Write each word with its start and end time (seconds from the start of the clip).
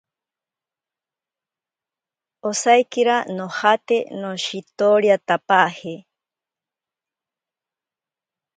Osaikira 2.49 3.17
nojate 3.37 3.97
noshitoriatapaje. 4.19 5.95